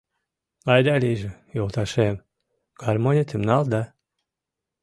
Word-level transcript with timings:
Айда-лийже, 0.73 1.31
йолташем, 1.57 2.15
гармонетым 2.81 3.41
нал 3.49 3.63
да 3.71 3.81